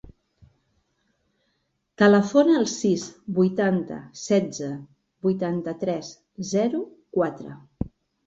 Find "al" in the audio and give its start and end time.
2.61-2.65